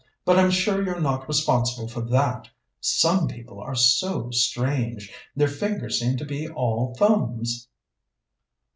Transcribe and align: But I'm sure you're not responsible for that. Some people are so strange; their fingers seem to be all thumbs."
But 0.25 0.39
I'm 0.39 0.49
sure 0.49 0.83
you're 0.83 0.99
not 0.99 1.27
responsible 1.27 1.87
for 1.87 2.01
that. 2.09 2.49
Some 2.79 3.27
people 3.27 3.59
are 3.59 3.75
so 3.75 4.31
strange; 4.31 5.13
their 5.35 5.47
fingers 5.47 5.99
seem 5.99 6.17
to 6.17 6.25
be 6.25 6.49
all 6.49 6.95
thumbs." 6.97 7.67